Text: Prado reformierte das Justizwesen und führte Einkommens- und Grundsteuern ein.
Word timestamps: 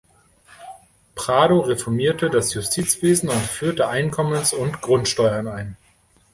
Prado 1.13 1.59
reformierte 1.59 2.31
das 2.31 2.55
Justizwesen 2.55 3.29
und 3.29 3.37
führte 3.39 3.87
Einkommens- 3.87 4.51
und 4.51 4.81
Grundsteuern 4.81 5.47
ein. 5.47 5.77